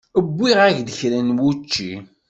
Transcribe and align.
Uwiɣ-ak-d 0.19 0.87
kra 0.97 1.19
n 1.27 1.29
wučči. 1.41 1.91